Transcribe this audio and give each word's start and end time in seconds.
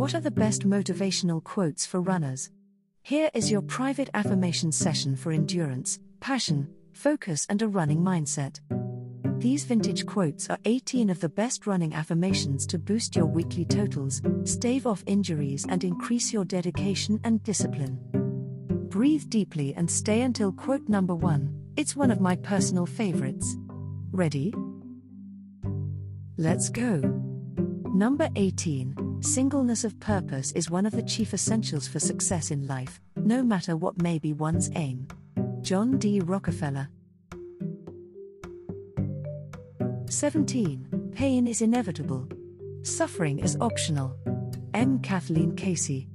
What 0.00 0.14
are 0.14 0.20
the 0.20 0.30
best 0.30 0.66
motivational 0.66 1.44
quotes 1.44 1.84
for 1.84 2.00
runners? 2.00 2.50
Here 3.02 3.30
is 3.34 3.50
your 3.50 3.60
private 3.60 4.08
affirmation 4.14 4.72
session 4.72 5.14
for 5.14 5.30
endurance, 5.30 5.98
passion, 6.20 6.68
focus, 6.94 7.46
and 7.50 7.60
a 7.60 7.68
running 7.68 7.98
mindset. 8.00 8.60
These 9.42 9.64
vintage 9.64 10.06
quotes 10.06 10.48
are 10.48 10.56
18 10.64 11.10
of 11.10 11.20
the 11.20 11.28
best 11.28 11.66
running 11.66 11.92
affirmations 11.92 12.66
to 12.68 12.78
boost 12.78 13.14
your 13.14 13.26
weekly 13.26 13.66
totals, 13.66 14.22
stave 14.44 14.86
off 14.86 15.04
injuries, 15.06 15.66
and 15.68 15.84
increase 15.84 16.32
your 16.32 16.46
dedication 16.46 17.20
and 17.24 17.42
discipline. 17.42 17.98
Breathe 18.88 19.28
deeply 19.28 19.74
and 19.74 19.90
stay 19.90 20.22
until 20.22 20.50
quote 20.50 20.88
number 20.88 21.14
one. 21.14 21.54
It's 21.76 21.94
one 21.94 22.10
of 22.10 22.22
my 22.22 22.36
personal 22.36 22.86
favorites. 22.86 23.54
Ready? 24.12 24.54
Let's 26.38 26.70
go. 26.70 27.02
Number 27.92 28.30
18 28.34 29.09
Singleness 29.22 29.84
of 29.84 30.00
purpose 30.00 30.50
is 30.52 30.70
one 30.70 30.86
of 30.86 30.92
the 30.92 31.02
chief 31.02 31.34
essentials 31.34 31.86
for 31.86 32.00
success 32.00 32.50
in 32.50 32.66
life, 32.66 33.02
no 33.16 33.42
matter 33.42 33.76
what 33.76 34.00
may 34.00 34.18
be 34.18 34.32
one's 34.32 34.70
aim. 34.76 35.06
John 35.60 35.98
D. 35.98 36.20
Rockefeller. 36.20 36.88
17. 40.08 41.12
Pain 41.14 41.46
is 41.46 41.60
inevitable. 41.60 42.28
Suffering 42.82 43.38
is 43.40 43.58
optional. 43.60 44.16
M. 44.72 44.98
Kathleen 45.00 45.54
Casey. 45.54 46.08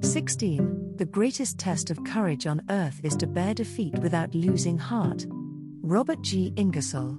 16. 0.00 0.94
The 0.96 1.04
greatest 1.04 1.58
test 1.58 1.90
of 1.90 2.04
courage 2.04 2.46
on 2.46 2.62
earth 2.70 3.00
is 3.02 3.16
to 3.16 3.26
bear 3.26 3.52
defeat 3.52 3.98
without 3.98 4.32
losing 4.32 4.78
heart. 4.78 5.26
Robert 5.82 6.22
G. 6.22 6.52
Ingersoll. 6.56 7.18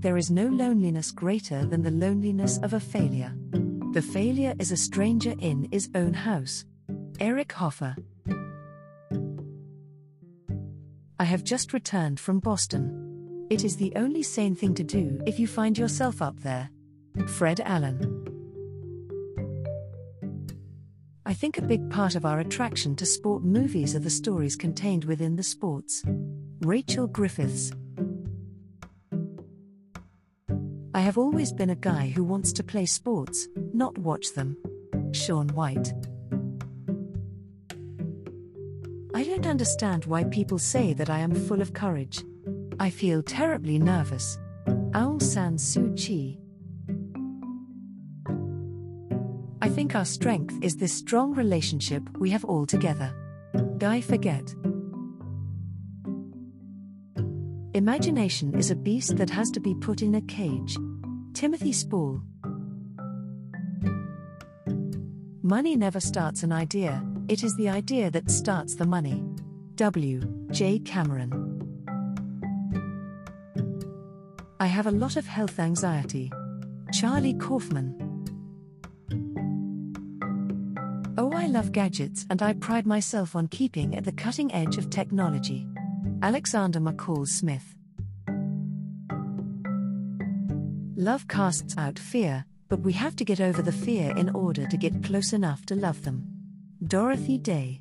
There 0.00 0.16
is 0.16 0.30
no 0.30 0.46
loneliness 0.46 1.10
greater 1.10 1.66
than 1.66 1.82
the 1.82 1.90
loneliness 1.90 2.56
of 2.62 2.72
a 2.72 2.80
failure. 2.80 3.34
The 3.92 4.00
failure 4.00 4.54
is 4.58 4.72
a 4.72 4.76
stranger 4.76 5.34
in 5.38 5.68
his 5.70 5.90
own 5.94 6.14
house. 6.14 6.64
Eric 7.20 7.52
Hoffer. 7.52 7.94
I 11.18 11.24
have 11.24 11.44
just 11.44 11.74
returned 11.74 12.18
from 12.18 12.40
Boston. 12.40 13.46
It 13.50 13.62
is 13.62 13.76
the 13.76 13.92
only 13.94 14.22
sane 14.22 14.54
thing 14.54 14.74
to 14.76 14.84
do 14.84 15.20
if 15.26 15.38
you 15.38 15.46
find 15.46 15.76
yourself 15.76 16.22
up 16.22 16.40
there. 16.40 16.70
Fred 17.26 17.60
Allen. 17.60 18.00
I 21.26 21.34
think 21.34 21.58
a 21.58 21.62
big 21.62 21.90
part 21.90 22.14
of 22.14 22.24
our 22.24 22.40
attraction 22.40 22.96
to 22.96 23.04
sport 23.04 23.42
movies 23.42 23.94
are 23.94 24.00
the 24.00 24.08
stories 24.08 24.56
contained 24.56 25.04
within 25.04 25.36
the 25.36 25.42
sports. 25.42 26.02
Rachel 26.60 27.06
Griffiths. 27.06 27.70
I 30.92 31.00
have 31.00 31.18
always 31.18 31.52
been 31.52 31.70
a 31.70 31.76
guy 31.76 32.08
who 32.08 32.24
wants 32.24 32.52
to 32.54 32.64
play 32.64 32.84
sports, 32.84 33.46
not 33.72 33.96
watch 33.98 34.32
them. 34.32 34.56
Shaun 35.12 35.48
White. 35.50 35.92
I 39.14 39.22
don't 39.24 39.46
understand 39.46 40.06
why 40.06 40.24
people 40.24 40.58
say 40.58 40.92
that 40.94 41.08
I 41.08 41.18
am 41.20 41.32
full 41.32 41.60
of 41.60 41.74
courage. 41.74 42.24
I 42.80 42.90
feel 42.90 43.22
terribly 43.22 43.78
nervous. 43.78 44.36
Aung 44.66 45.22
San 45.22 45.56
Suu 45.56 45.96
Kyi. 45.96 46.40
I 49.62 49.68
think 49.68 49.94
our 49.94 50.04
strength 50.04 50.58
is 50.60 50.76
this 50.76 50.92
strong 50.92 51.34
relationship 51.34 52.02
we 52.18 52.30
have 52.30 52.44
all 52.44 52.66
together. 52.66 53.14
Guy 53.78 54.00
Forget. 54.00 54.54
Imagination 57.72 58.58
is 58.58 58.72
a 58.72 58.74
beast 58.74 59.16
that 59.16 59.30
has 59.30 59.48
to 59.52 59.60
be 59.60 59.76
put 59.76 60.02
in 60.02 60.16
a 60.16 60.20
cage. 60.22 60.76
Timothy 61.34 61.72
Spall. 61.72 62.20
Money 65.42 65.76
never 65.76 66.00
starts 66.00 66.42
an 66.42 66.50
idea, 66.50 67.00
it 67.28 67.44
is 67.44 67.56
the 67.56 67.68
idea 67.68 68.10
that 68.10 68.28
starts 68.28 68.74
the 68.74 68.84
money. 68.84 69.22
W. 69.76 70.20
J. 70.50 70.80
Cameron. 70.80 71.30
I 74.58 74.66
have 74.66 74.88
a 74.88 74.90
lot 74.90 75.16
of 75.16 75.26
health 75.26 75.60
anxiety. 75.60 76.32
Charlie 76.92 77.34
Kaufman. 77.34 77.94
Oh, 81.16 81.30
I 81.32 81.46
love 81.46 81.70
gadgets 81.70 82.26
and 82.30 82.42
I 82.42 82.54
pride 82.54 82.86
myself 82.86 83.36
on 83.36 83.46
keeping 83.46 83.96
at 83.96 84.02
the 84.04 84.12
cutting 84.12 84.52
edge 84.52 84.76
of 84.76 84.90
technology. 84.90 85.68
Alexander 86.22 86.80
McCall 86.80 87.26
Smith. 87.26 87.74
Love 90.94 91.26
casts 91.28 91.78
out 91.78 91.98
fear, 91.98 92.44
but 92.68 92.80
we 92.80 92.92
have 92.92 93.16
to 93.16 93.24
get 93.24 93.40
over 93.40 93.62
the 93.62 93.72
fear 93.72 94.14
in 94.18 94.28
order 94.30 94.66
to 94.66 94.76
get 94.76 95.02
close 95.02 95.32
enough 95.32 95.64
to 95.64 95.74
love 95.74 96.02
them. 96.02 96.26
Dorothy 96.86 97.38
Day. 97.38 97.80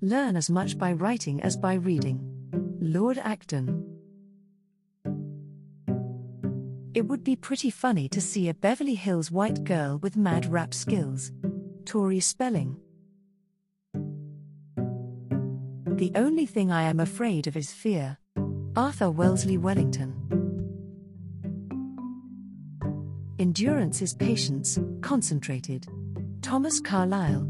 Learn 0.00 0.36
as 0.36 0.48
much 0.48 0.78
by 0.78 0.94
writing 0.94 1.42
as 1.42 1.54
by 1.54 1.74
reading. 1.74 2.20
Lord 2.80 3.18
Acton. 3.18 3.84
It 6.94 7.06
would 7.06 7.22
be 7.22 7.36
pretty 7.36 7.68
funny 7.68 8.08
to 8.08 8.22
see 8.22 8.48
a 8.48 8.54
Beverly 8.54 8.94
Hills 8.94 9.30
white 9.30 9.64
girl 9.64 9.98
with 9.98 10.16
mad 10.16 10.46
rap 10.46 10.72
skills. 10.72 11.30
Tori 11.84 12.20
Spelling. 12.20 12.78
The 16.00 16.12
only 16.14 16.46
thing 16.46 16.72
I 16.72 16.84
am 16.84 16.98
afraid 16.98 17.46
of 17.46 17.58
is 17.58 17.74
fear. 17.74 18.16
Arthur 18.74 19.10
Wellesley 19.10 19.58
Wellington. 19.58 20.14
Endurance 23.38 24.00
is 24.00 24.14
patience, 24.14 24.78
concentrated. 25.02 25.86
Thomas 26.40 26.80
Carlyle. 26.80 27.46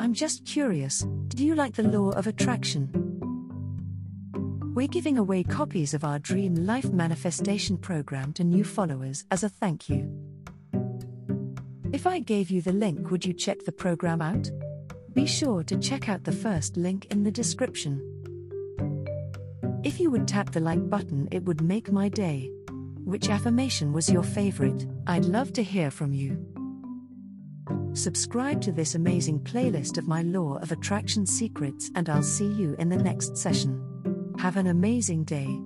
I'm 0.00 0.14
just 0.14 0.44
curious 0.44 1.06
do 1.28 1.46
you 1.46 1.54
like 1.54 1.76
the 1.76 1.84
law 1.84 2.10
of 2.10 2.26
attraction? 2.26 2.90
We're 4.74 4.88
giving 4.88 5.16
away 5.16 5.44
copies 5.44 5.94
of 5.94 6.02
our 6.02 6.18
Dream 6.18 6.56
Life 6.66 6.90
Manifestation 6.90 7.78
program 7.78 8.32
to 8.32 8.42
new 8.42 8.64
followers 8.64 9.24
as 9.30 9.44
a 9.44 9.48
thank 9.48 9.88
you. 9.88 10.10
If 11.92 12.04
I 12.04 12.18
gave 12.18 12.50
you 12.50 12.62
the 12.62 12.72
link, 12.72 13.12
would 13.12 13.24
you 13.24 13.32
check 13.32 13.64
the 13.64 13.70
program 13.70 14.20
out? 14.20 14.50
Be 15.12 15.26
sure 15.26 15.62
to 15.64 15.76
check 15.76 16.08
out 16.08 16.24
the 16.24 16.32
first 16.32 16.76
link 16.76 17.06
in 17.06 17.24
the 17.24 17.32
description. 17.32 18.00
If 19.82 19.98
you 19.98 20.10
would 20.10 20.28
tap 20.28 20.52
the 20.52 20.60
like 20.60 20.88
button, 20.88 21.28
it 21.32 21.44
would 21.44 21.62
make 21.62 21.90
my 21.90 22.08
day. 22.08 22.50
Which 23.04 23.28
affirmation 23.28 23.92
was 23.92 24.10
your 24.10 24.22
favorite? 24.22 24.86
I'd 25.06 25.24
love 25.24 25.52
to 25.54 25.62
hear 25.62 25.90
from 25.90 26.12
you. 26.12 26.46
Subscribe 27.92 28.60
to 28.60 28.72
this 28.72 28.94
amazing 28.94 29.40
playlist 29.40 29.98
of 29.98 30.06
my 30.06 30.22
Law 30.22 30.58
of 30.58 30.70
Attraction 30.70 31.26
secrets, 31.26 31.90
and 31.96 32.08
I'll 32.08 32.22
see 32.22 32.46
you 32.46 32.76
in 32.78 32.88
the 32.88 32.96
next 32.96 33.36
session. 33.36 34.34
Have 34.38 34.56
an 34.56 34.68
amazing 34.68 35.24
day. 35.24 35.60